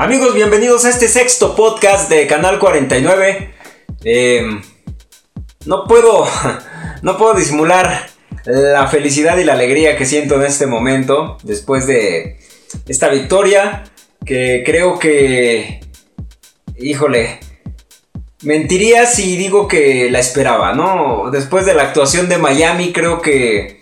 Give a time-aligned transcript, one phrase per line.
[0.00, 3.52] Amigos, bienvenidos a este sexto podcast de Canal 49.
[4.04, 4.62] Em,
[5.66, 6.24] no puedo,
[7.02, 8.08] no puedo disimular
[8.44, 12.38] la felicidad y la alegría que siento en este momento después de
[12.86, 13.90] esta victoria
[14.24, 15.80] que creo que,
[16.78, 17.40] híjole,
[18.42, 21.28] mentiría si digo que la esperaba, ¿no?
[21.32, 23.80] Después de la actuación de Miami creo que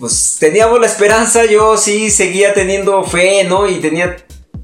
[0.00, 3.68] pues teníamos la esperanza, yo sí seguía teniendo fe, ¿no?
[3.68, 4.16] Y tenía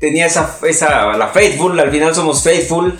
[0.02, 2.98] tenía esa, esa, la faithful, al final somos faithful,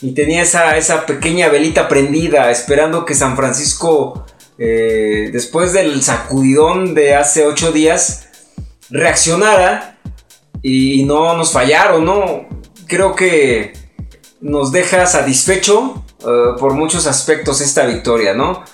[0.00, 4.24] y tenía esa, esa pequeña velita prendida, esperando que San Francisco,
[4.56, 8.28] eh, después del sacudidón de hace ocho días,
[8.88, 9.98] reaccionara
[10.62, 12.48] y, no nos fallaron, ¿no?
[12.86, 13.74] Creo que
[14.40, 18.64] nos deja satisfecho eh, por muchos aspectos esta victoria, ¿no?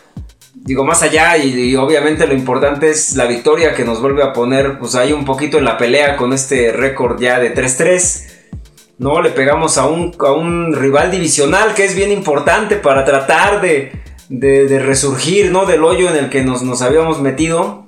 [0.64, 4.78] Digo, más allá y, obviamente lo importante es la victoria que nos vuelve a poner
[4.78, 8.32] pues ahí un poquito en la pelea con este récord ya de 3-3.
[8.98, 13.60] No, le pegamos a un, a un rival divisional que es bien importante para tratar
[13.60, 13.92] de,
[14.30, 15.66] de, resurgir, ¿no?
[15.66, 17.84] Del hoyo en el que nos, nos habíamos metido.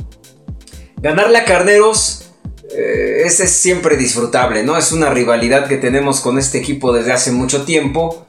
[1.01, 2.31] Ganarle a Carneros
[2.77, 4.77] eh, es, siempre disfrutable, ¿no?
[4.77, 8.27] Es una rivalidad que tenemos con este equipo desde hace mucho tiempo.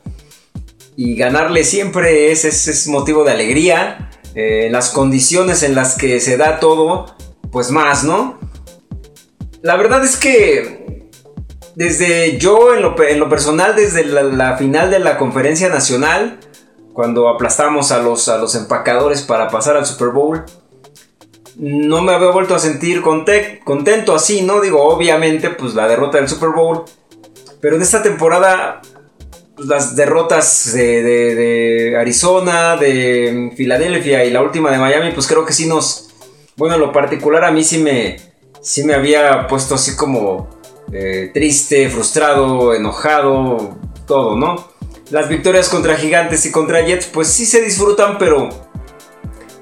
[0.95, 4.08] Y ganarle siempre es, es motivo de alegría.
[4.35, 7.16] Eh, las condiciones en las que se da todo,
[7.52, 8.39] pues más, ¿no?
[9.61, 11.09] La verdad es que
[11.75, 16.39] desde yo en lo, personal, desde la, final de la conferencia nacional,
[16.94, 20.45] cuando aplastamos a los, a los empacadores para pasar al Super Bowl,
[21.55, 24.61] no me había vuelto a sentir contento así, ¿no?
[24.61, 26.86] Digo, obviamente, pues la derrota del Super Bowl.
[27.59, 28.81] Pero en esta temporada
[29.65, 35.67] las derrotas de, Arizona, de Filadelfia y la última de Miami, pues creo que sí
[35.67, 36.09] nos...
[36.55, 38.17] Bueno, en lo particular a mí sí me,
[38.61, 40.49] sí me había puesto así como
[40.91, 44.67] eh, triste, frustrado, enojado, todo, ¿no?
[45.11, 48.49] Las victorias contra Gigantes y contra Jets, pues sí se disfrutan, pero,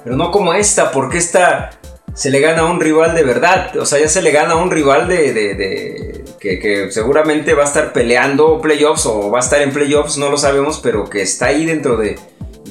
[0.04, 1.77] pero no como esta, porque esta
[2.18, 3.78] se le gana a un rival de verdad.
[3.78, 7.94] O sea, ya se le gana a un rival de, que, seguramente va a estar
[7.94, 11.64] peleando playoffs o va a estar en playoffs, no lo sabemos, pero que está ahí
[11.66, 12.18] dentro de,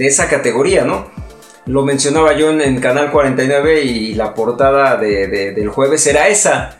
[0.01, 1.07] esa categoría, ¿no?
[1.67, 6.79] Lo mencionaba yo en, Canal 49 y la portada del jueves era esa.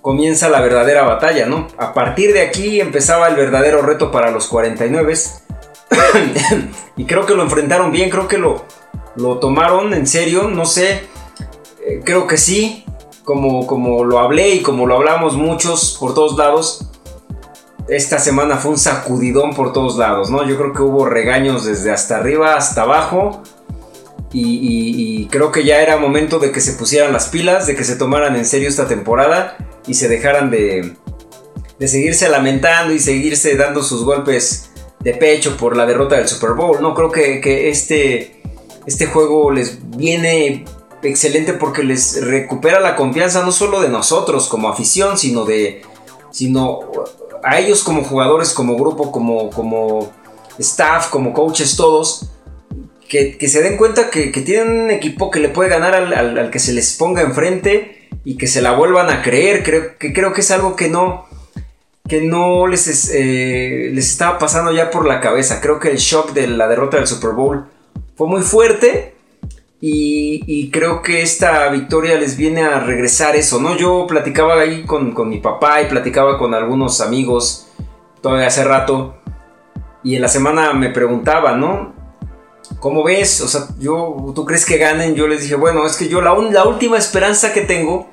[0.00, 1.66] Comienza la verdadera batalla, ¿no?
[1.78, 5.14] A partir de aquí empezaba el verdadero reto para los 49.
[6.96, 8.64] y creo que lo enfrentaron bien, creo que lo,
[9.16, 11.17] lo tomaron en serio, no sé
[11.88, 12.84] eh, creo que sí,
[13.24, 16.86] como, como lo hablé y como lo hablamos muchos por todos lados,
[17.88, 20.46] esta semana fue un sacudidón por todos lados, ¿no?
[20.46, 23.42] Yo creo que hubo regaños desde hasta arriba hasta abajo.
[24.30, 27.96] Y, creo que ya era momento de que se pusieran las pilas, de que se
[27.96, 29.56] tomaran en serio esta temporada
[29.86, 30.94] y se dejaran de,
[31.78, 36.50] de seguirse lamentando y seguirse dando sus golpes de pecho por la derrota del Super
[36.50, 36.82] Bowl.
[36.82, 38.42] No creo que, que este,
[38.86, 40.66] este juego les viene
[41.02, 45.82] excelente porque les recupera la confianza no solo de nosotros como afición, sino de
[46.30, 46.80] sino
[47.42, 50.12] a ellos como jugadores, como grupo, como, como
[50.58, 52.28] staff, como coaches, todos,
[53.08, 56.72] que, se den cuenta que, tienen un equipo que le puede ganar al, que se
[56.72, 59.62] les ponga enfrente y que se la vuelvan a creer.
[59.62, 61.26] Creo que, creo que es algo que no,
[62.06, 65.60] que no les, eh, les estaba pasando ya por la cabeza.
[65.60, 67.66] Creo que el shock de la derrota del Super Bowl
[68.14, 69.14] fue muy fuerte
[69.80, 73.76] y, creo que esta victoria les viene a regresar eso, ¿no?
[73.76, 77.68] Yo platicaba ahí con, mi papá y platicaba con algunos amigos
[78.20, 79.14] todavía hace rato.
[80.02, 81.94] Y en la semana me preguntaba, ¿no?
[82.80, 83.40] ¿Cómo ves?
[83.40, 85.14] O sea, yo, ¿tú crees que ganen?
[85.14, 88.08] Yo les dije, bueno, es que yo la, la última esperanza que tengo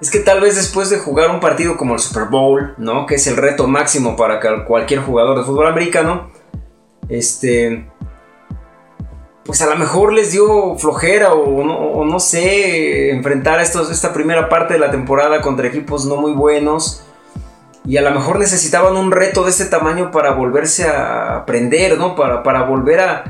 [0.00, 3.06] es que tal vez después de jugar un partido como el Super Bowl, ¿no?
[3.06, 6.30] Que es el reto máximo para cualquier jugador de fútbol americano,
[7.08, 7.88] este
[9.44, 14.74] pues a lo mejor les dio flojera o no, sé, enfrentar estos, esta primera parte
[14.74, 17.02] de la temporada contra equipos no muy buenos.
[17.84, 22.14] Y a lo mejor necesitaban un reto de este tamaño para volverse a aprender, ¿no?
[22.14, 23.24] Para, para volver a,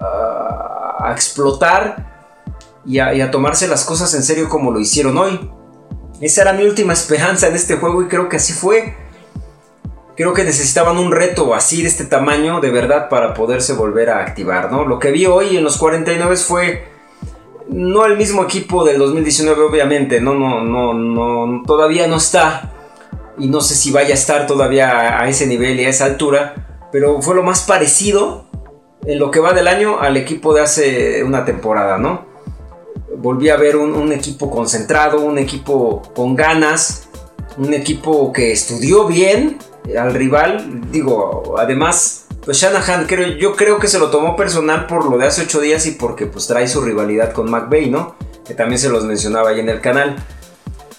[0.00, 2.06] a, explotar
[2.86, 5.50] y a, y a tomarse las cosas en serio como lo hicieron hoy.
[6.22, 8.96] Esa era mi última esperanza en este juego y creo que así fue
[10.18, 14.18] creo que necesitaban un reto así de este tamaño de verdad para poderse volver a
[14.18, 14.84] activar, ¿no?
[14.84, 16.88] Lo que vi hoy en los 49 fue
[17.68, 22.72] no el mismo equipo del 2019 obviamente, no no no no todavía no está
[23.38, 26.88] y no sé si vaya a estar todavía a ese nivel y a esa altura,
[26.90, 28.46] pero fue lo más parecido
[29.06, 32.26] en lo que va del año al equipo de hace una temporada, ¿no?
[33.18, 37.08] Volví a ver un, un equipo concentrado, un equipo con ganas,
[37.56, 39.58] un equipo que estudió bien
[39.98, 40.90] al rival.
[40.90, 45.26] Digo, además, pues Shanahan creo, yo creo que se lo tomó personal por lo de
[45.26, 48.16] hace ocho días y porque pues trae su rivalidad con McVeigh, ¿no?
[48.46, 50.16] Que también se los mencionaba ahí en el canal.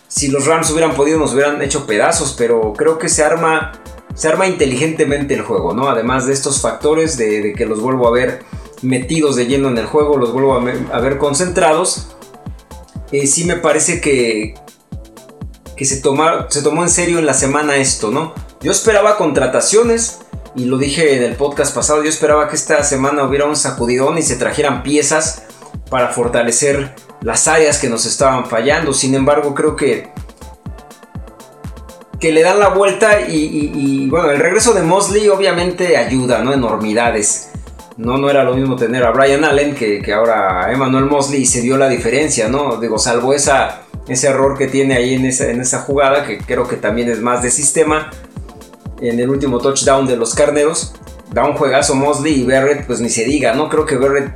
[0.07, 3.71] Si los Rams hubieran podido nos hubieran hecho pedazos, pero creo que se arma,
[4.13, 5.89] se arma inteligentemente el juego, ¿no?
[5.89, 8.43] Además de estos factores de, que los vuelvo a ver
[8.81, 12.15] metidos de lleno en el juego, los vuelvo a, ver concentrados.
[13.11, 14.53] Eh, sí me parece que,
[15.75, 18.33] que se, se tomó en serio en la semana esto, ¿no?
[18.61, 20.19] Yo esperaba contrataciones
[20.53, 24.17] y lo dije en el podcast pasado, yo esperaba que esta semana hubiera un sacudidón
[24.17, 25.44] y se trajeran piezas
[25.89, 28.94] para fortalecer las áreas que nos estaban fallando.
[28.94, 30.09] Sin embargo, creo que
[32.19, 36.51] que le dan la vuelta y, bueno, el regreso de Mosley obviamente ayuda, ¿no?
[36.51, 37.51] Enormidades.
[37.95, 41.44] No, no era lo mismo tener a Brian Allen que, que ahora a Emmanuel Mosley
[41.44, 42.75] y se dio la diferencia, ¿no?
[42.75, 46.75] Digo, salvo ese error que tiene ahí en esa, en esa jugada, que creo que
[46.75, 48.11] también es más de sistema,
[49.01, 50.93] en el último touchdown de los carneros.
[51.33, 53.69] Da un juegazo Mosley y Barrett, pues ni se diga, ¿no?
[53.69, 54.33] Creo que Barrett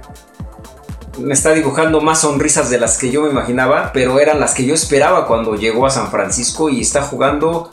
[1.17, 4.65] me está dibujando más sonrisas de las que yo me imaginaba, pero eran las que
[4.65, 7.71] yo esperaba cuando llegó a San Francisco y está jugando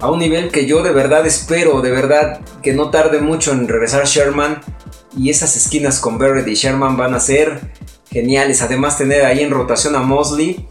[0.00, 3.68] a un nivel que yo de verdad espero, de verdad que no tarde mucho en
[3.68, 4.60] regresar Sherman
[5.16, 7.72] y esas esquinas con Barrett y Sherman van a ser
[8.10, 8.62] geniales.
[8.62, 10.66] Además tener ahí en rotación a Mosley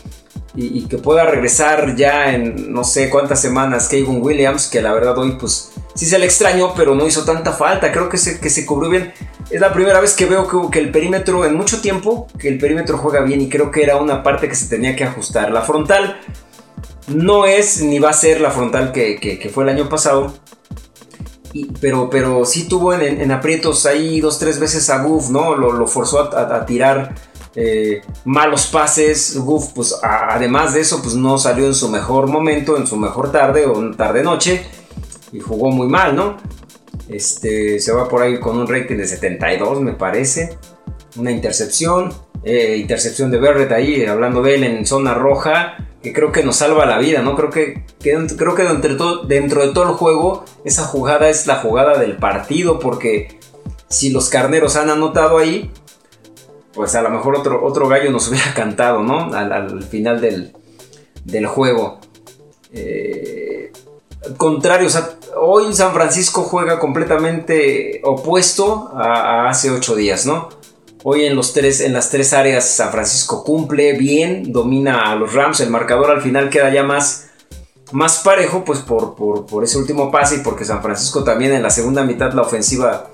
[0.56, 5.18] y, que pueda regresar ya en no sé cuántas semanas Kevin Williams, que la verdad
[5.18, 8.50] hoy pues sí se le extrañó, pero no hizo tanta falta, creo que se, que
[8.50, 9.14] se cubrió bien.
[9.50, 12.58] Es la primera vez que veo que, que, el perímetro en mucho tiempo, que el
[12.58, 15.52] perímetro juega bien y creo que era una parte que se tenía que ajustar.
[15.52, 16.20] La frontal
[17.08, 20.34] no es ni va a ser la frontal que, fue el año pasado.
[21.80, 25.56] pero, pero sí tuvo en, aprietos ahí dos, tres veces a Goof, ¿no?
[25.56, 27.14] Lo, forzó a tirar
[27.56, 29.38] eh, malos pases.
[29.38, 33.32] Goof, pues además de eso, pues no salió en su mejor momento, en su mejor
[33.32, 34.66] tarde o tarde-noche.
[35.32, 36.38] Y jugó muy mal, ¿no?
[37.08, 40.58] Este, se va por ahí con un rating de 72, me parece.
[41.18, 42.14] Una intercepción.
[42.44, 45.88] Eh, intercepción de Barrett ahí, hablando de él en zona roja.
[46.02, 47.36] Que creo que nos salva la vida, ¿no?
[47.36, 52.00] Creo que, creo que dentro, dentro de todo el juego, esa jugada es la jugada
[52.00, 52.80] del partido.
[52.80, 53.40] Porque
[53.88, 55.70] si los carneros han anotado ahí,
[56.74, 59.34] pues a lo mejor otro, otro gallo nos hubiera cantado, ¿no?
[59.34, 62.00] Al, final del, juego.
[62.74, 63.72] Eh,
[64.38, 64.88] contrario,
[65.38, 70.50] hoy San Francisco juega completamente opuesto a, hace ocho días, ¿no?
[71.04, 75.34] Hoy en, los tres, en las tres áreas San Francisco cumple bien, domina a los
[75.34, 77.32] Rams, el marcador al final queda ya más,
[77.92, 81.72] más parejo, pues por, por ese último pase y porque San Francisco también en la
[81.72, 83.10] segunda mitad la ofensiva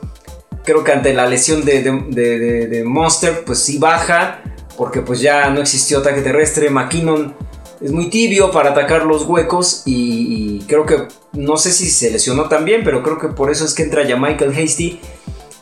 [0.67, 4.41] creo que ante la lesión de, Monster, pues sí baja,
[4.75, 6.69] porque pues ya no existió ataque terrestre.
[6.69, 7.33] McKinnon
[7.79, 12.49] es muy tibio para atacar los huecos y, creo que, no sé si se lesionó
[12.49, 14.99] también, pero creo que por eso es que entra ya Michael Hasty.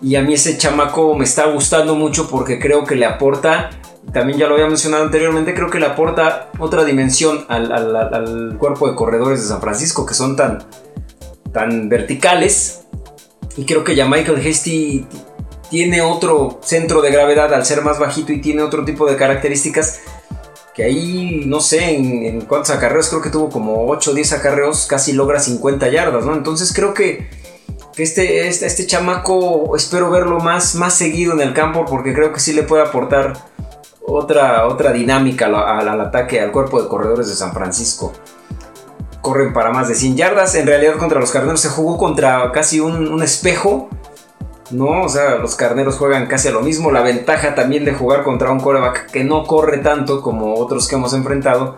[0.02, 3.69] Y a mí ese chamaco me está gustando mucho porque creo que le aporta,
[4.12, 8.90] también ya lo había mencionado anteriormente, creo que le aporta otra dimensión al, al cuerpo
[8.90, 10.63] de corredores de San Francisco que son tan,
[11.54, 12.85] tan verticales
[13.57, 15.06] y creo que ya Michael Hasty
[15.69, 20.02] tiene otro centro de gravedad al ser más bajito y tiene otro tipo de características
[20.74, 24.88] que ahí, no sé, en, cuántos acarreos, creo que tuvo como 8 o 10 acarreos,
[24.88, 26.34] casi logra 50 yardas, ¿no?
[26.34, 27.29] Entonces creo que,
[27.96, 32.41] este, este, este, chamaco espero verlo más, más seguido en el campo porque creo que
[32.41, 33.38] sí le puede aportar
[34.06, 38.12] otra, otra dinámica al, al ataque, al cuerpo de corredores de San Francisco
[39.25, 40.53] corren para más de 100 yardas.
[40.53, 43.89] En realidad contra los carneros se jugó contra casi un, espejo.
[44.70, 45.01] ¿no?
[45.01, 46.91] O sea, los carneros juegan casi a lo mismo.
[46.91, 50.96] La ventaja también de jugar contra un coreback que no corre tanto como otros que
[50.96, 51.75] hemos enfrentado,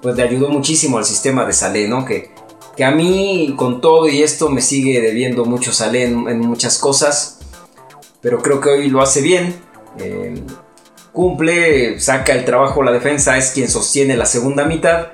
[0.00, 2.06] pues le ayudó muchísimo al sistema de Salé, ¿no?
[2.06, 2.30] Que,
[2.74, 7.40] que a mí, con todo y esto, me sigue debiendo mucho Salé en, muchas cosas.
[8.22, 9.54] Pero creo que hoy lo hace bien.
[9.98, 10.42] Eh,
[11.12, 15.08] cumple, saca el trabajo la defensa, es quien sostiene la segunda mitad.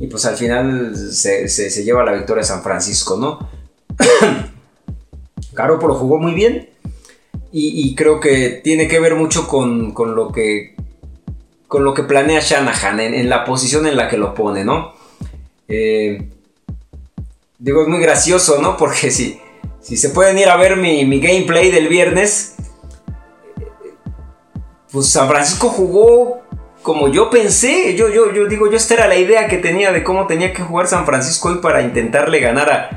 [0.00, 1.46] Y pues al final se,
[1.84, 3.38] lleva la victoria San Francisco, ¿no?
[5.52, 6.70] Garoppolo jugó muy bien.
[7.52, 10.76] Y, creo que tiene que ver mucho con, lo que
[11.66, 14.94] con lo que planea Shanahan en, la posición en la que lo pone, ¿no?
[15.66, 16.28] Eh,
[17.58, 18.76] digo, es muy gracioso, ¿no?
[18.76, 19.40] Porque si,
[19.80, 22.54] si se pueden ir a ver mi, mi gameplay del viernes,
[24.92, 26.42] pues San Francisco jugó
[26.82, 30.02] como yo pensé, yo, yo, yo digo, yo esta era la idea que tenía de
[30.02, 32.90] cómo tenía que jugar San Francisco hoy para intentarle ganar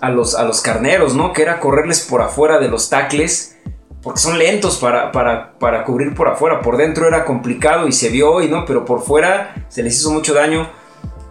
[0.00, 1.32] a, los, a los carneros, ¿no?
[1.32, 3.58] Que era correrles por afuera de los tacles,
[4.02, 6.62] porque son lentos para, para, para cubrir por afuera.
[6.62, 8.64] Por dentro era complicado y se vio hoy, ¿no?
[8.64, 10.70] Pero por fuera se les hizo mucho daño.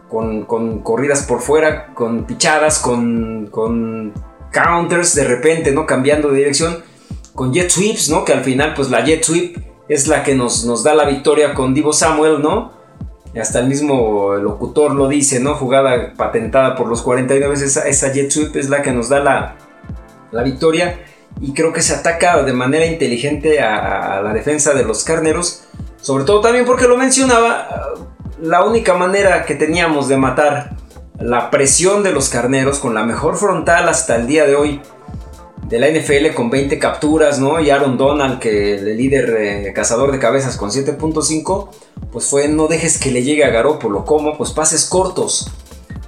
[0.07, 0.45] con,
[0.83, 4.13] corridas por fuera, con pichadas, con, con
[4.53, 5.87] counters de repente, ¿no?
[5.87, 6.83] Cambiando de dirección,
[7.33, 8.23] con jet sweeps, ¿no?
[8.23, 11.53] Que al final, pues la jet sweep es la que nos, nos da la victoria
[11.53, 12.71] con Divo Samuel, ¿no?
[13.39, 15.55] Hasta el mismo locutor lo dice, ¿no?
[15.55, 19.55] Jugada patentada por los 49, esa, esa jet sweep es la que nos da la,
[20.31, 20.99] la victoria.
[21.39, 25.63] Y creo que se ataca de manera inteligente a, a la defensa de los carneros.
[26.01, 27.95] Sobre todo también porque lo mencionaba,
[28.41, 30.75] la única manera que teníamos de matar
[31.19, 34.81] la presión de los carneros con la mejor frontal hasta el día de hoy
[35.67, 37.59] de la NFL con 20 capturas, ¿no?
[37.59, 41.69] Y Aaron Donald, que el líder eh, cazador de cabezas con 7.5,
[42.11, 44.05] pues fue no dejes que le llegue a Garópolo.
[44.05, 44.37] ¿Cómo?
[44.37, 45.49] Pues pases cortos,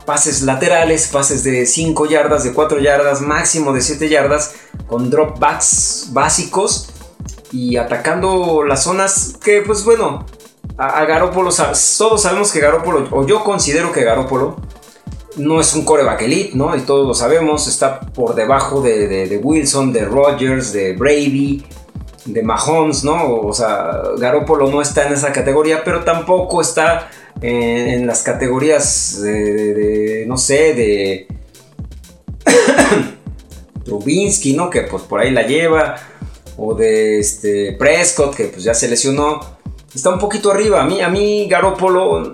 [0.05, 4.55] pases laterales, pases de 5 yardas, de 4 yardas, máximo de 7 yardas,
[4.87, 6.89] con dropbacks básicos
[7.51, 10.25] y atacando las zonas que, pues bueno,
[10.77, 14.57] a, Garópolo, todos sabemos que Garópolo, o yo considero que Garópolo,
[15.37, 16.75] no es un coreback elite, ¿no?
[16.75, 21.63] Y todos lo sabemos, está por debajo de, Wilson, de Rogers, de Brady,
[22.25, 23.41] de Mahomes, ¿no?
[23.41, 27.09] O sea, Garópolo no está en esa categoría, pero tampoco está
[27.41, 31.27] en, las categorías de, no sé, de
[33.85, 34.69] Trubinsky, ¿no?
[34.69, 35.95] Que pues por ahí la lleva,
[36.57, 39.53] o de este Prescott, que pues ya se lesionó
[39.95, 40.81] está un poquito arriba.
[40.81, 42.33] A mí, a mí Garópolo,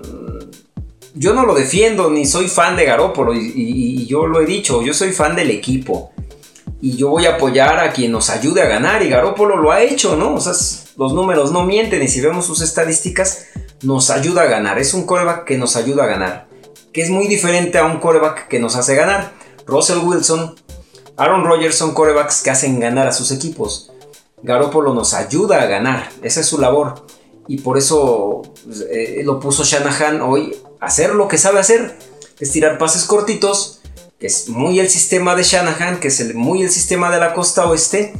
[1.14, 4.94] yo no lo defiendo ni soy fan de Garópolo y, yo lo he dicho, yo
[4.94, 6.12] soy fan del equipo.
[6.82, 9.82] Y yo voy a apoyar a quien nos ayude a ganar y Garópolo lo ha
[9.82, 10.34] hecho, ¿no?
[10.34, 10.52] O sea,
[10.96, 13.48] los números no mienten y si vemos sus estadísticas,
[13.82, 14.78] nos ayuda a ganar.
[14.78, 16.48] Es un coreback que nos ayuda a ganar.
[16.92, 19.32] Que es muy diferente a un coreback que nos hace ganar.
[19.66, 20.54] Russell Wilson,
[21.16, 23.92] Aaron Rodgers son corebacks que hacen ganar a sus equipos.
[24.42, 26.08] Garópolo nos ayuda a ganar.
[26.22, 27.04] Esa es su labor
[27.46, 28.42] y por eso
[28.90, 31.96] eh, lo puso Shanahan hoy hacer lo que sabe hacer,
[32.38, 33.80] es tirar pases cortitos,
[34.18, 37.66] que es muy el sistema de Shanahan, que es muy el sistema de la costa
[37.66, 38.14] oeste,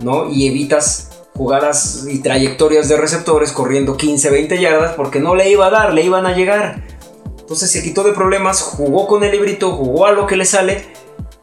[0.00, 0.30] ¿no?
[0.30, 5.66] Y evitas jugadas y trayectorias de receptores corriendo 15, 20 yardas porque no le iba
[5.66, 6.84] a dar, le iban a llegar.
[7.40, 10.86] Entonces se quitó de problemas, jugó con el librito, jugó a lo que le sale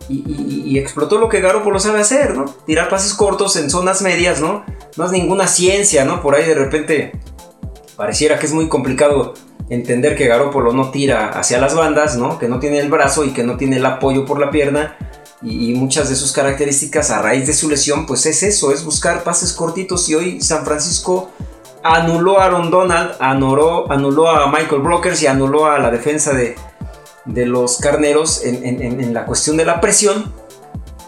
[0.09, 2.45] y, explotó lo que Garoppolo sabe hacer, ¿no?
[2.65, 4.65] Tirar pases cortos en zonas medias, ¿no?
[4.97, 6.21] No es ninguna ciencia, ¿no?
[6.21, 7.11] Por ahí de repente
[7.95, 9.33] pareciera que es muy complicado
[9.71, 12.37] entender que Garoppolo no tira hacia las bandas, ¿no?
[12.37, 14.97] Que no tiene el brazo y que no tiene el apoyo por la pierna.
[15.41, 19.23] Y, muchas de sus características a raíz de su lesión, pues es eso, es buscar
[19.23, 20.07] pases cortitos.
[20.09, 21.31] Y hoy San Francisco
[21.83, 26.55] anuló a Aaron Donald, anuló, anuló a Michael Brokers y anuló a la defensa de,
[27.25, 30.33] de los carneros en, la cuestión de la presión,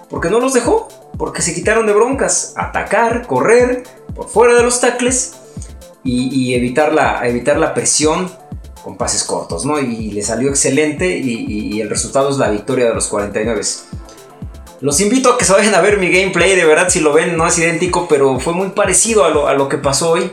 [0.10, 3.84] porque no los dejó, porque se quitaron de broncas, atacar, correr
[4.16, 5.36] por fuera de los tacles
[6.04, 8.32] y, evitar, la, evitar la presión
[8.84, 9.80] con pases cortos, ¿no?
[9.80, 13.62] Y le salió excelente y, el resultado es la victoria de los 49.
[14.82, 17.38] Los invito a que se vayan a ver mi gameplay, de verdad si lo ven
[17.38, 20.30] no es idéntico, pero fue muy parecido a lo, que pasó hoy.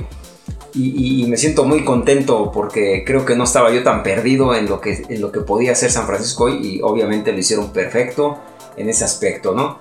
[0.75, 4.80] Y, me siento muy contento porque creo que no estaba yo tan perdido en lo
[4.80, 8.38] que, en lo que podía hacer San Francisco y obviamente lo hicieron perfecto
[8.76, 9.78] en ese aspecto, ¿no?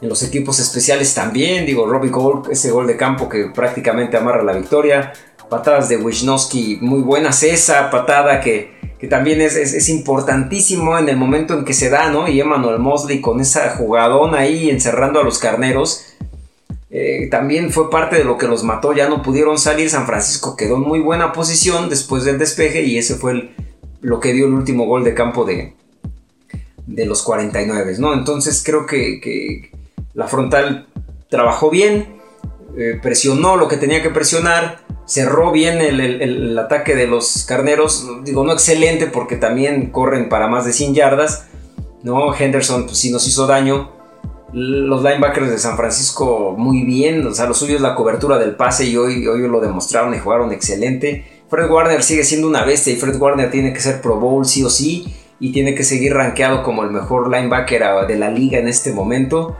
[0.00, 4.42] En los equipos especiales también, digo, Robbie Gold, ese gol de campo que prácticamente amarra
[4.42, 5.12] la victoria,
[5.48, 8.74] patadas de Wisnowski muy buenas, esa patada que,
[9.08, 12.26] también es, es, importantísimo en el momento en que se da, ¿no?
[12.26, 16.16] Y Emmanuel Mosley con esa jugadón ahí encerrando a los carneros
[16.98, 20.56] eh, también fue parte de lo que los mató, ya no pudieron salir, San Francisco
[20.56, 23.50] quedó en muy buena posición después del despeje y ese fue
[24.00, 25.74] lo que dio el último gol de campo de,
[26.86, 28.14] de los 49, ¿no?
[28.14, 29.70] Entonces creo que,
[30.14, 30.86] la frontal
[31.28, 32.15] trabajó bien,
[32.76, 38.44] eh, presionó lo que tenía que presionar, cerró bien el, ataque de los carneros, digo
[38.44, 41.46] no excelente porque también corren para más de 100 yardas,
[42.02, 42.34] ¿no?
[42.34, 43.92] Henderson pues sí nos hizo daño,
[44.52, 48.56] los linebackers de San Francisco muy bien, o sea, lo suyo es la cobertura del
[48.56, 51.24] pase y hoy, hoy lo demostraron y jugaron excelente.
[51.48, 54.64] Fred Warner sigue siendo una bestia y Fred Warner tiene que ser Pro Bowl sí
[54.64, 58.68] o sí y tiene que seguir rankeado como el mejor linebacker de la liga en
[58.68, 59.56] este momento.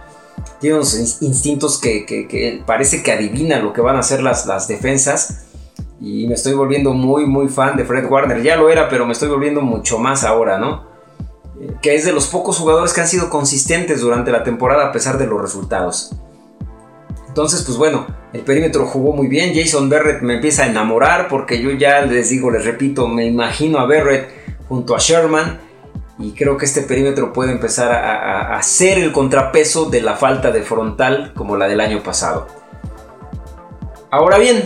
[0.60, 5.46] Tiene unos instintos que, parece que adivina lo que van a hacer las, las defensas.
[6.00, 8.42] Y me estoy volviendo muy, muy fan de Fred Warner.
[8.42, 10.96] Ya lo era, pero me estoy volviendo mucho más ahora, ¿no?
[11.80, 15.18] que es de los pocos jugadores que han sido consistentes durante la temporada a pesar
[15.18, 16.12] de los resultados.
[17.28, 19.52] Entonces, pues bueno, el perímetro jugó muy bien.
[19.54, 23.78] Jason Barrett me empieza a enamorar porque yo ya les digo, les repito, me imagino
[23.78, 24.30] a Barrett
[24.68, 25.58] junto a Sherman
[26.18, 30.50] y creo que este perímetro puede empezar a, a, ser el contrapeso de la falta
[30.50, 32.46] de frontal como la del año pasado.
[34.10, 34.64] Ahora bien,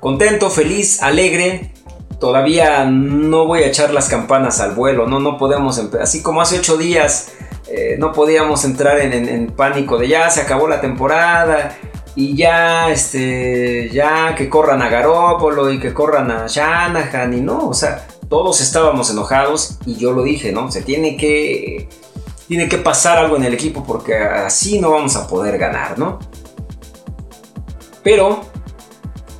[0.00, 1.72] contento, feliz, alegre,
[2.18, 6.58] todavía no voy a echar las campanas al vuelo, no, no podemos, así como hace
[6.58, 7.32] ocho días
[7.68, 11.76] eh, no podíamos entrar en, pánico de ya se acabó la temporada
[12.14, 17.68] y ya, este, ya que corran a Garópolo y que corran a Shanahan y no,
[17.68, 20.72] o sea, todos estábamos enojados y yo lo dije, ¿no?
[20.72, 21.86] Se tiene que,
[22.48, 26.18] tiene que pasar algo en el equipo porque así no vamos a poder ganar, ¿no?
[28.02, 28.40] Pero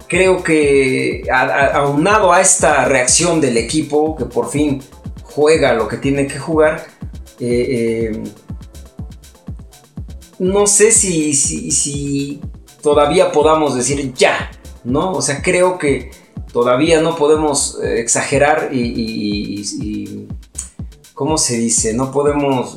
[0.08, 1.22] creo que
[1.72, 4.82] aunado a esta reacción del equipo que por fin
[5.22, 6.84] juega lo que tiene que jugar,
[7.40, 8.22] eh, eh,
[10.38, 12.42] no sé si, si,
[12.82, 14.50] todavía podamos decir ya,
[14.84, 15.12] ¿no?
[15.12, 16.10] O sea, creo que
[16.52, 20.26] todavía no podemos eh, exagerar y,
[21.14, 21.94] ¿cómo se dice?
[21.94, 22.76] No podemos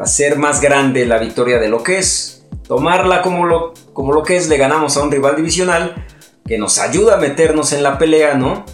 [0.00, 2.44] hacer más grande la victoria de lo que es.
[2.66, 6.06] Tomarla como lo, como lo que es, le ganamos a un rival divisional
[6.46, 8.64] que nos ayuda a meternos en la pelea, ¿no?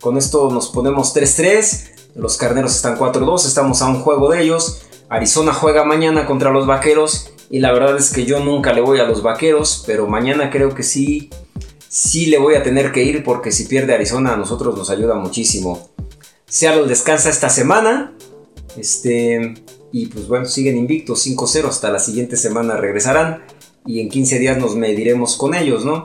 [0.00, 4.82] Con esto nos ponemos 3-3 los carneros están 4-2, estamos a un juego de ellos.
[5.08, 7.30] Arizona juega mañana contra los vaqueros.
[7.48, 10.74] Y la verdad es que yo nunca le voy a los vaqueros, pero mañana creo
[10.74, 11.30] que sí,
[11.88, 15.14] sí le voy a tener que ir porque si pierde Arizona a nosotros nos ayuda
[15.14, 15.88] muchísimo.
[16.46, 18.14] Seattle descansa esta semana.
[18.76, 19.54] Este,
[19.92, 23.42] y pues bueno, siguen invictos 5-0 hasta la siguiente semana regresarán.
[23.86, 26.04] Y en 15 días nos mediremos con ellos, ¿no?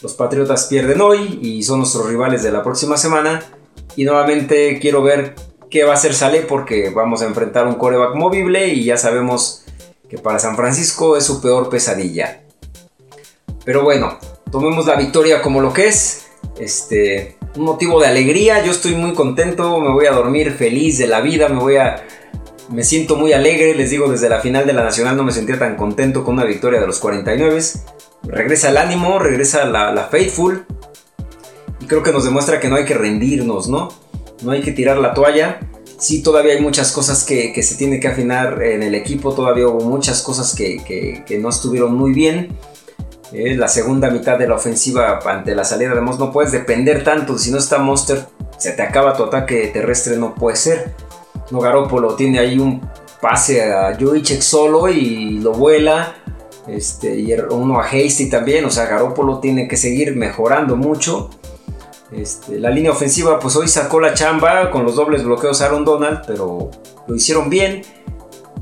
[0.00, 3.42] Los Patriotas pierden hoy y son nuestros rivales de la próxima semana.
[3.96, 5.34] Y nuevamente quiero ver
[5.70, 9.64] qué va a hacer Sale porque vamos a enfrentar un coreback movible y ya sabemos
[10.08, 12.42] que para San Francisco es su peor pesadilla.
[13.64, 14.18] Pero bueno,
[14.50, 16.26] tomemos la victoria como lo que es.
[16.58, 21.06] Este, un motivo de alegría, yo estoy muy contento, me voy a dormir feliz de
[21.06, 22.04] la vida, me voy a
[22.70, 25.58] me siento muy alegre, les digo, desde la final de la Nacional no me sentía
[25.58, 27.62] tan contento con una victoria de los 49.
[28.24, 30.66] Regresa el ánimo, regresa la, la Faithful.
[31.80, 33.88] Y creo que nos demuestra que no hay que rendirnos, ¿no?
[34.42, 35.60] no hay que tirar la toalla.
[35.98, 39.80] Sí, todavía hay muchas cosas que, se tiene que afinar en el equipo, todavía hubo
[39.80, 42.56] muchas cosas que, no estuvieron muy bien.
[43.32, 47.36] La segunda mitad de la ofensiva ante la salida de Moss no puedes depender tanto,
[47.36, 50.94] si no está Monster, se te acaba tu ataque terrestre, no puede ser.
[51.50, 52.80] No Garópolo tiene ahí un
[53.20, 56.14] pase a Joichek solo y lo vuela.
[56.66, 61.30] Este, y uno a Hasty también, o sea, Garópolo tiene que seguir mejorando mucho.
[62.10, 65.84] Este, la línea ofensiva, pues hoy sacó la chamba con los dobles bloqueos a Aaron
[65.84, 66.70] Donald, pero
[67.06, 67.82] lo hicieron bien.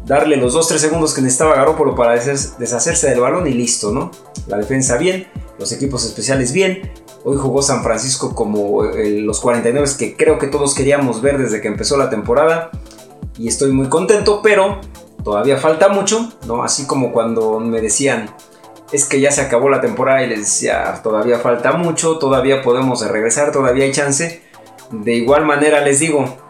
[0.07, 4.13] Darle los 2-3 segundos que necesitaba Garópolo para deshacerse del balón y listo, ¿no?
[4.47, 5.27] La defensa bien,
[5.59, 6.93] los equipos especiales bien.
[7.25, 11.61] Hoy jugó San Francisco como eh, los 49 que creo que todos queríamos ver desde
[11.61, 12.71] que empezó la temporada.
[13.37, 14.81] Y estoy muy contento, pero
[15.25, 16.63] todavía falta mucho, ¿no?
[16.63, 18.31] Así como cuando me decían,
[18.93, 23.05] es que ya se acabó la temporada y les decía, todavía falta mucho, todavía podemos
[23.05, 24.41] regresar, todavía hay chance.
[24.93, 26.46] De igual manera les digo,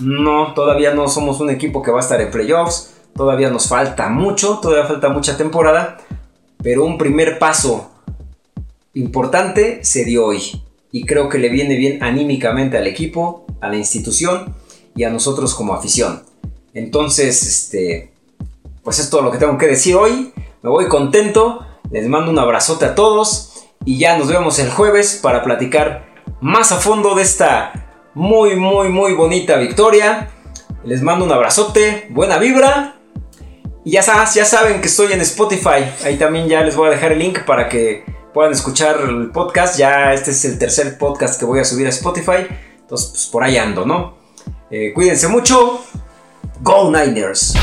[0.00, 4.08] no, todavía no somos un equipo que va a estar en playoffs, todavía nos falta
[4.08, 5.98] mucho, todavía falta mucha temporada,
[6.62, 7.90] pero un primer paso
[8.94, 10.62] importante se dio hoy.
[10.90, 14.54] Y creo que le viene bien anímicamente al equipo, a la institución
[14.94, 16.22] y a nosotros como afición.
[16.74, 18.12] Entonces, este,
[18.82, 20.32] pues es todo lo que tengo que decir hoy.
[20.62, 23.66] Me voy contento, les mando un abrazote a todos.
[23.84, 26.06] Y ya nos vemos el jueves para platicar
[26.40, 27.87] más a fondo de esta
[28.18, 30.28] muy, muy, muy bonita victoria.
[30.82, 32.96] Les mando un abrazote, buena vibra.
[33.84, 35.84] Y ya, ya saben que estoy en Spotify.
[36.04, 38.04] Ahí también ya les voy a dejar el link para que
[38.34, 39.78] puedan escuchar el podcast.
[39.78, 42.48] Ya este es el tercer podcast que voy a subir a Spotify.
[42.80, 44.16] Entonces, pues por ahí ando, ¿no?
[44.68, 45.80] Eh, cuídense mucho.
[46.60, 47.54] Go Niners.